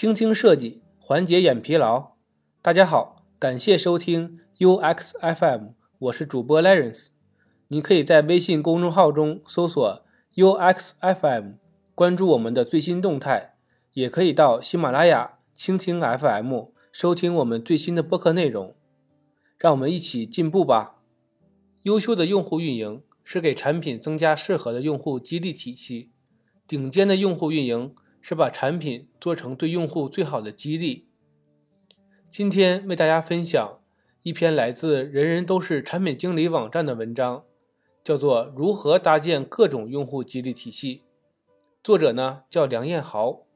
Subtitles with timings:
[0.00, 2.12] 倾听设计，缓解眼疲劳。
[2.62, 7.08] 大家好，感谢收听 UX FM，我是主播 Lawrence。
[7.68, 10.02] 你可以在微信公众号中搜索
[10.36, 11.56] UX FM，
[11.94, 13.56] 关注我们的最新动态，
[13.92, 18.74] 也可以到喜马拉雅倾听 FM 收听我们最新的播客内容。
[19.58, 20.94] 让我们一起进步吧！
[21.82, 26.08] 优秀的用户运营是给产品增加适合的用户激励体系，
[26.66, 27.94] 顶尖的用户运营。
[28.20, 31.06] 是把产品做成对用户最好的激励。
[32.30, 33.80] 今天为大家分享
[34.22, 37.44] 一篇来自人人都是产品经理网站的文章，
[38.04, 40.96] 叫做《如何搭建各种用户激励体系》。
[41.82, 43.46] 作者呢叫梁彦豪，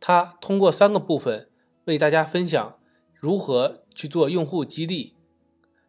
[0.00, 1.50] 他通过三个部分
[1.84, 2.78] 为大家分享
[3.14, 5.16] 如何去做用户激励。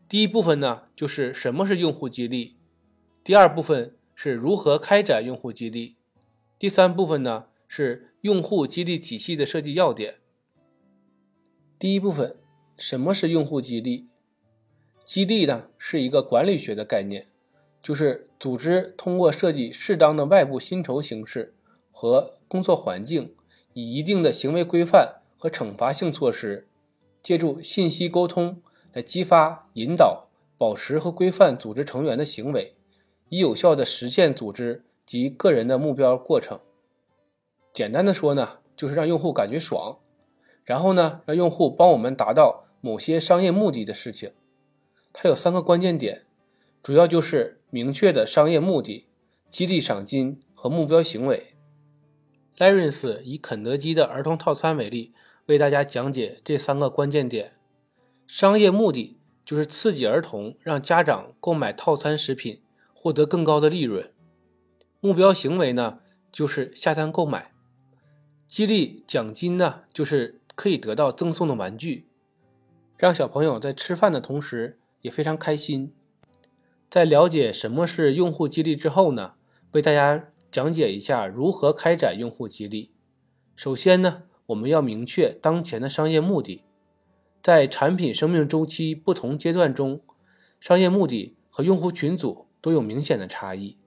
[0.09, 2.57] 第一部分呢就是什么是用户激励，
[3.23, 5.95] 第二部分是如何开展用户激励，
[6.59, 7.45] 第三部分呢。
[7.75, 10.17] 是用户激励体系的设计要点。
[11.79, 12.35] 第一部分，
[12.77, 14.05] 什么是用户激励？
[15.03, 17.29] 激励呢是一个管理学的概念，
[17.81, 21.55] 就是组织通过设计适当的外部薪酬形式
[21.91, 23.33] 和工作环境，
[23.73, 26.67] 以一定的行为规范和惩罚性措施，
[27.23, 28.61] 借助信息沟通
[28.91, 32.75] 来激发、引导、保持和规范组织成员的行为，
[33.29, 36.59] 以有效的实现组织及个人的目标过程。
[37.73, 39.97] 简单的说呢，就是让用户感觉爽，
[40.63, 44.33] 然后呢，让用户帮我们达到某些商业目的的事情。
[45.11, 46.27] 它有三个关键点，
[46.83, 49.09] 主要就是明确的商业目的、
[49.49, 51.55] 激励赏金和目标行为。
[52.57, 55.11] l a r e n c e 以肯德基的儿童套餐为例，
[55.47, 57.53] 为大家讲解这三个关键点。
[58.27, 62.61] 商业目的就是刺激儿童，让家长购买套餐食品，
[62.93, 64.13] 获得更高的利润。
[64.99, 65.99] 目标行为呢，
[66.31, 67.52] 就是下单购买。
[68.53, 72.05] 激励奖金呢，就是可以得到赠送的玩具，
[72.99, 75.91] 让小朋友在吃饭的同时也非常开心。
[76.87, 79.33] 在了解什么是用户激励之后呢，
[79.71, 82.91] 为大家讲解一下如何开展用户激励。
[83.55, 86.61] 首先呢，我们要明确当前的商业目的。
[87.41, 90.01] 在产品生命周期不同阶段中，
[90.59, 93.77] 商业目的和用户群组都有明显的差异。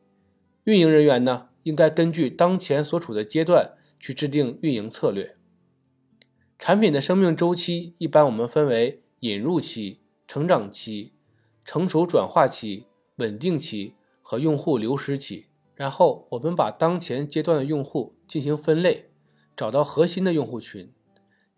[0.64, 3.74] 运营人员呢，应该根据当前所处的阶段。
[4.06, 5.36] 去制定运营策略。
[6.60, 11.12] 产品的生命周期一般我们分为引入期、成长期、
[11.64, 15.48] 成熟转化期、稳定期和用户流失期。
[15.74, 19.10] 然后我们把当前阶段的用户进行分类，
[19.56, 20.92] 找到核心的用户群，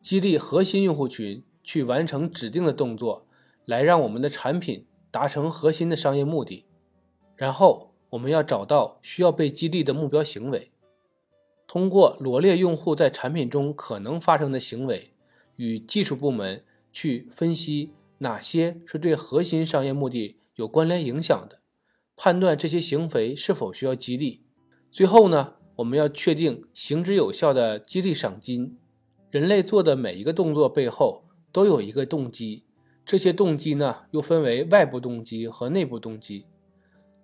[0.00, 3.26] 激励核心用户群去完成指定的动作，
[3.66, 6.64] 来让我们的产品达成核心的商业目的。
[7.36, 10.72] 然后我们要找到需要被激励的目标行为。
[11.68, 15.12] 通过罗列用户在产品中可能发生的行为，
[15.56, 17.90] 与技术部门去分析
[18.20, 21.60] 哪些是对核心商业目的有关联影响的，
[22.16, 24.44] 判断这些行为是否需要激励。
[24.90, 28.78] 最后呢，我们要确定行之有效的激励赏金。
[29.30, 32.64] 人类做的每一个动作背后都有一个动机，
[33.04, 36.46] 这些动机呢又分为外部动机和内部动机。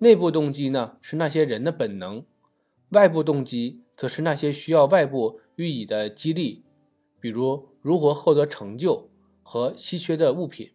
[0.01, 2.27] 内部动机呢是那些人的本能，
[2.91, 3.81] 外部动机。
[3.97, 6.65] 则是那些需要外部予以的激励，
[7.21, 9.11] 比如如何获得成就
[9.43, 10.73] 和稀缺的物品。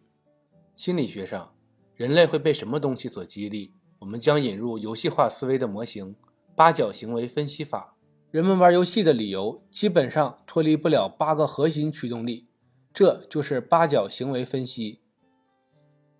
[0.74, 1.54] 心理学上，
[1.94, 3.74] 人类会被什么东西所激励？
[3.98, 6.16] 我们将引入游戏化思维的模型——
[6.56, 7.96] 八角行为分析法。
[8.30, 12.46] 人们玩游戏的理由基本上脱离不了八个核心驱动力，
[12.94, 15.00] 这就是八角行为分析。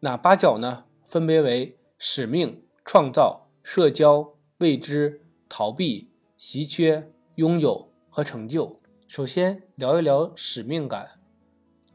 [0.00, 0.84] 哪八角呢？
[1.06, 6.09] 分别为使命、创造、社交、未知、逃避。
[6.40, 8.80] 稀缺、拥有和成就。
[9.06, 11.20] 首先聊一聊使命感。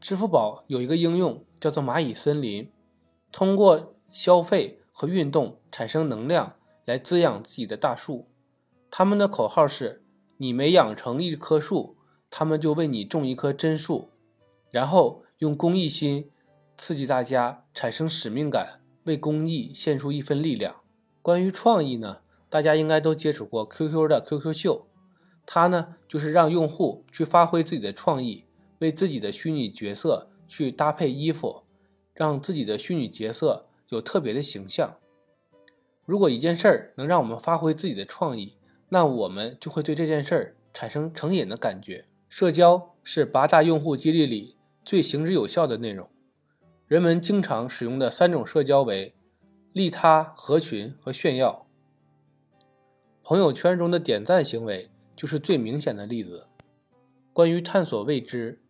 [0.00, 2.70] 支付宝有一个应用叫做蚂蚁森林，
[3.32, 8.28] 通过消费和运动产生能量来滋养自己的大树。
[8.88, 10.04] 他们的口号是：
[10.36, 11.96] 你每养成一棵树，
[12.30, 14.12] 他们就为你种一棵真树。
[14.70, 16.30] 然后用公益心
[16.78, 20.82] 刺激大家产生使命感，为公益献出一份力量。
[21.20, 22.18] 关于创意呢？
[22.48, 24.86] 大家应该都接触过 QQ 的 QQ 秀，
[25.44, 28.44] 它呢就是让用户去发挥自己的创意，
[28.78, 31.64] 为自己的虚拟角色去搭配衣服，
[32.14, 34.96] 让自己的虚拟角色有特别的形象。
[36.04, 38.56] 如果一件事儿能让我们发挥自己的创意，
[38.90, 42.06] 那我们就会对这件事儿产生成瘾的感觉。
[42.28, 46.08] 社交是八大用户激励里最行之有效的内容，
[46.86, 49.14] 人们经常使用的三种社交为
[49.72, 51.65] 利他、合群和炫耀。
[53.28, 56.46] 朋友圈中的点赞行为就是最明显的例子。
[57.32, 58.60] 关于探索未知。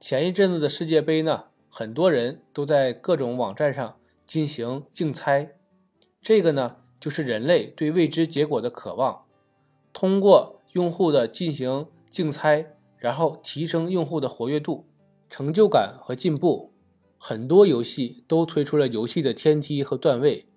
[0.00, 3.96] 前一阵子的世界杯呢，很多人都在各种网站上
[4.26, 5.52] 进行竞猜，
[6.20, 9.22] 这个呢就是人类对未知结果的渴望。
[9.92, 14.86] 通过用户的进行竞猜，然后提升用户的活跃度、
[15.30, 16.72] 成就感和进步。
[17.16, 20.48] 很多游戏都推出了游戏的天梯和段位，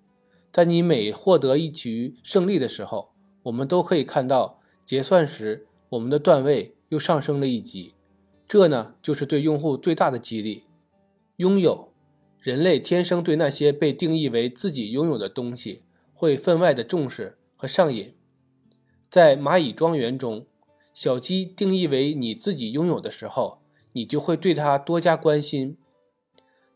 [0.50, 3.10] 在你每获得一局胜利的时候，
[3.44, 7.94] 我们都可以看到结算时我们的段位又上升了一级。
[8.48, 10.64] 这呢，就是对用户最大的激励。
[11.36, 11.92] 拥有，
[12.40, 15.84] 人类天生对那些被定义为自己拥有的东西
[16.14, 18.14] 会分外的重视和上瘾。
[19.10, 20.46] 在蚂蚁庄园中，
[20.92, 23.60] 小鸡定义为你自己拥有的时候，
[23.92, 25.76] 你就会对它多加关心。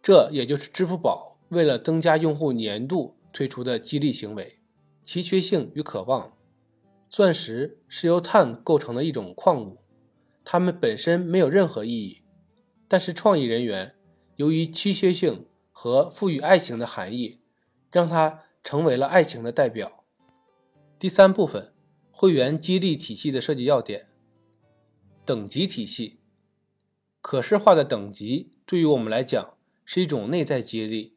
[0.03, 4.61] 这也就是支付宝为了增加用户粘度推出的激励行为。
[5.03, 6.37] 奇缺性与渴望，
[7.09, 9.79] 钻石是由碳构成的一种矿物。
[10.45, 12.23] 它们本身没有任何意义，
[12.87, 13.97] 但是创意人员
[14.37, 17.41] 由于稀缺性和赋予爱情的含义，
[17.91, 20.05] 让它成为了爱情的代表。
[20.99, 21.73] 第三部分，
[22.13, 24.07] 会员激励体系的设计要点。
[25.25, 26.21] 等级体系，
[27.21, 31.12] 可视化的等级对于我们来讲是一种内在激励。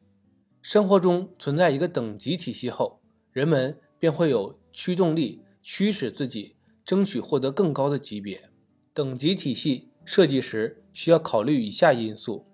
[0.68, 8.50] 生活中存在一个等级体系后，人们便会有驱动力，驱使自己争取获得更高的级别。
[8.92, 12.44] 等级体系设计时需要考虑以下因素：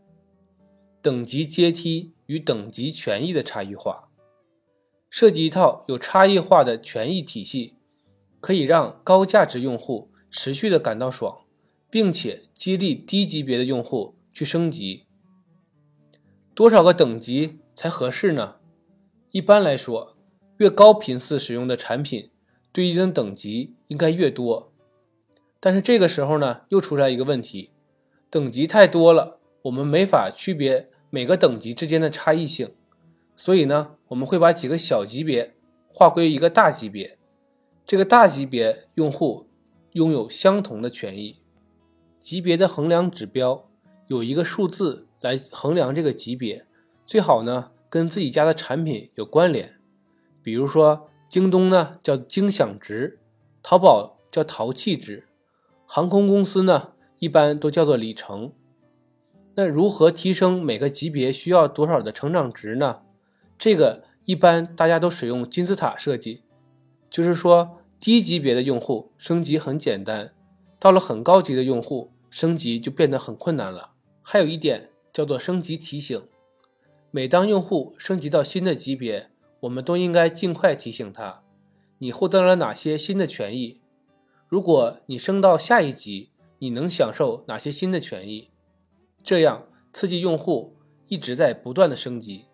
[1.00, 4.11] 等级阶梯与等级权益的差异化。
[5.09, 7.76] 设计一套有差异化的权益体系，
[8.43, 11.47] 可以让高价值用户持续的感到爽，
[11.88, 15.06] 并且激励低级别的用户去升级。
[16.55, 18.56] 多少个等级才合适呢？
[19.30, 20.16] 一般来说，
[20.58, 22.30] 越高频次使用的产品，
[22.72, 24.72] 对应的等级应该越多。
[25.58, 27.70] 但是这个时候呢，又出来一个问题，
[28.28, 32.74] 等级太多了，我们没法区别每个等级之间的差异性，
[33.36, 35.54] 所以呢，我们会把几个小级别
[35.88, 37.18] 划归一个大级别，
[37.86, 39.48] 这个大级别用户
[39.92, 41.38] 拥有相同的权益。
[42.18, 43.68] 级别的衡量指标
[44.06, 46.66] 有一个数字来衡量这个级别，
[47.04, 49.81] 最好呢跟自己家的产品有关联，
[50.43, 53.19] 比如说京东呢叫精享值，
[53.62, 55.28] 淘宝叫淘气值。
[55.84, 58.52] 航空公司呢，一般都叫做里程。
[59.54, 63.02] 那如何提升每个级别需要多少的成长值呢？
[63.58, 66.44] 这个一般大家都使用金字塔设计，
[67.10, 70.32] 就是说低级别的用户升级很简单，
[70.81, 73.93] 到了很高级的用户升级就变得很困难了。
[74.22, 76.22] 还有一点叫做升级提醒，
[77.14, 79.29] 每当用户升级到新的级别，
[79.61, 81.44] 我们都应该尽快提醒他，
[81.99, 83.82] 你获得了哪些新的权益。
[84.49, 86.31] 如果你升到下一级，
[86.61, 88.49] 你能享受哪些新的权益？
[89.23, 92.47] 这样刺激用户一直在不断的升级。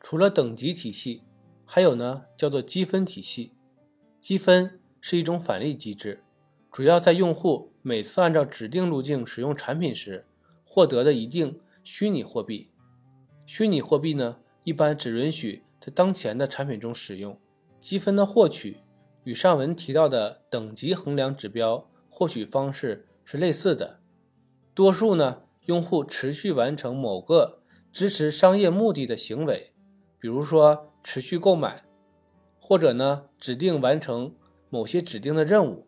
[0.00, 1.24] 除了等级体系，
[1.66, 3.52] 还有呢叫做积分体系。
[4.18, 6.24] 积分是一种返利机制，
[6.72, 10.24] 主要在用户每次按照指定路径使用产品时
[10.64, 12.70] 获得的一定虚拟货币。
[13.50, 17.40] 虚拟货币呢，一般只允许在当前的产品中使用。
[17.80, 18.82] 积分的获取。
[19.24, 24.00] 与上文提到的等级衡量指标获取方式是类似的。
[24.74, 29.72] 多数呢，用户持续完成某个支持商业目的的行为，
[30.18, 31.84] 比如说持续购买，
[32.60, 34.34] 或者呢指定完成
[34.68, 35.86] 某些指定的任务，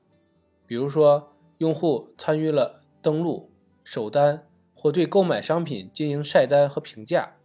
[0.67, 3.53] 比如说用户参与了登录、
[3.85, 7.37] 首单或对购买商品进行晒单和评价。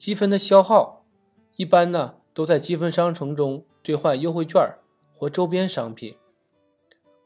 [0.00, 1.04] 积分的消耗
[1.56, 3.66] 一般呢都在积分商城中。
[3.82, 4.60] 兑换优惠券
[5.14, 6.14] 或周边商品，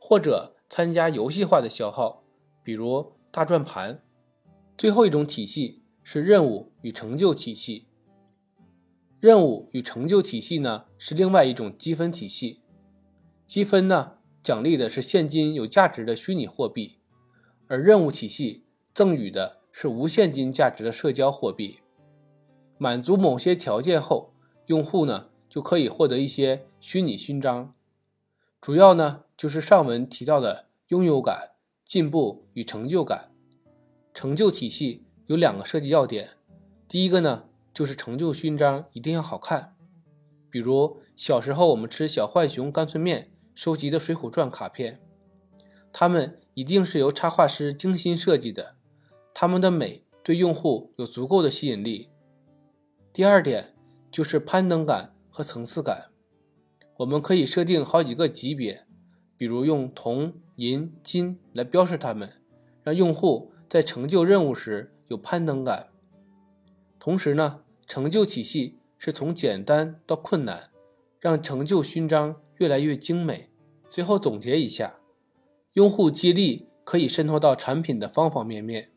[0.00, 2.22] 或者参加游戏化的消耗，
[2.62, 4.00] 比如大转盘。
[4.78, 7.88] 最后一种体系是任务与成就体系。
[9.18, 12.60] 任务与成就体系呢是另外一种积分体系。
[13.46, 16.98] 积分呢奖励的是现金有价值的虚拟货币，
[17.66, 18.64] 而任务体系
[18.94, 21.80] 赠予的是无现金价值的社交货币。
[22.84, 24.34] 满足某些条件后，
[24.66, 25.28] 用户呢。
[25.48, 27.72] 就可以获得一些虚拟勋章，
[28.60, 31.52] 主要呢就是上文提到的拥有感、
[31.84, 33.30] 进步与成就感。
[34.12, 36.30] 成就体系有两个设计要点，
[36.88, 39.76] 第一个呢就是成就勋章一定要好看，
[40.50, 45.00] 比如小时候我们吃小浣熊干脆面收集的《水浒传》卡片，
[45.92, 48.74] 它们一定是由插画师精心设计的，
[49.32, 52.10] 它们的美对用户有足够的吸引力。
[53.14, 53.74] 第二点
[54.10, 55.14] 就是攀登感。
[55.36, 56.12] 和层次感，
[56.98, 58.86] 我们可以设定好几个级别，
[59.36, 62.30] 比如用铜、银、金来标示它们，
[62.84, 65.88] 让用户在成就任务时有攀登感。
[67.00, 70.70] 同时呢，成就体系是从简单到困难，
[71.18, 73.50] 让成就勋章越来越精美。
[73.90, 75.00] 最后总结一下，
[75.72, 78.92] 用户激励可以渗透到产品的方方面面。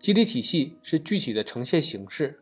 [0.00, 2.40] 激励体系是具体的呈现形式。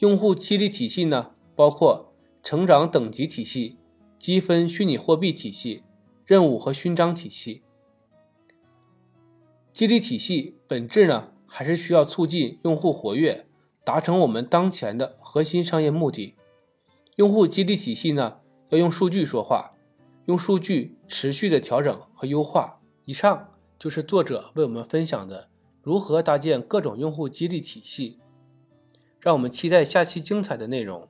[0.00, 3.76] 用户激励体系呢，包括成长等级体系、
[4.18, 5.84] 积分虚拟货币体系。
[6.24, 7.62] 任务和勋章体系，
[9.72, 13.48] 激励体系本质呢，还是需要促进用户活跃，
[13.82, 16.36] 达成我们当前的核心商业目的。
[17.16, 18.38] 用户激励体系呢，
[18.68, 19.72] 要用数据说话，
[20.26, 22.80] 用数据持续的调整和优化。
[23.06, 25.50] 以上就是作者为我们分享的
[25.82, 28.19] 如何搭建各种用户激励体系。
[29.20, 31.06] 让我们期待下期精彩的内容。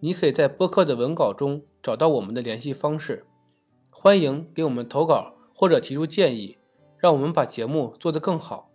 [0.00, 3.24] 你可以在播客的文稿中找到我们的联系方式。
[3.90, 6.58] 欢迎给我们投稿或者提出建议，
[6.98, 8.70] 让我们把节目做得更好。